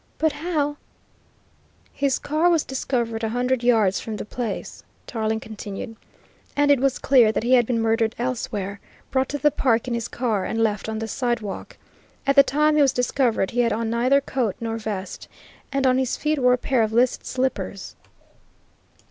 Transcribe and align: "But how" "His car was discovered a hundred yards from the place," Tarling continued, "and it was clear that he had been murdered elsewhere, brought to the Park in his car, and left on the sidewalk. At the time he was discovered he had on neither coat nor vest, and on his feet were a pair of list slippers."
"But 0.17 0.31
how" 0.31 0.77
"His 1.93 2.17
car 2.17 2.49
was 2.49 2.63
discovered 2.63 3.23
a 3.23 3.29
hundred 3.29 3.61
yards 3.61 3.99
from 3.99 4.15
the 4.15 4.25
place," 4.25 4.83
Tarling 5.05 5.39
continued, 5.39 5.95
"and 6.57 6.71
it 6.71 6.79
was 6.79 6.97
clear 6.97 7.31
that 7.31 7.43
he 7.43 7.53
had 7.53 7.67
been 7.67 7.79
murdered 7.79 8.15
elsewhere, 8.17 8.79
brought 9.11 9.29
to 9.29 9.37
the 9.37 9.51
Park 9.51 9.87
in 9.87 9.93
his 9.93 10.07
car, 10.07 10.43
and 10.43 10.59
left 10.63 10.89
on 10.89 10.97
the 10.97 11.07
sidewalk. 11.07 11.77
At 12.25 12.35
the 12.35 12.41
time 12.41 12.77
he 12.77 12.81
was 12.81 12.93
discovered 12.93 13.51
he 13.51 13.59
had 13.59 13.71
on 13.73 13.91
neither 13.91 14.21
coat 14.21 14.55
nor 14.59 14.79
vest, 14.79 15.27
and 15.71 15.85
on 15.85 15.99
his 15.99 16.17
feet 16.17 16.39
were 16.39 16.53
a 16.53 16.57
pair 16.57 16.81
of 16.81 16.91
list 16.91 17.23
slippers." 17.27 17.95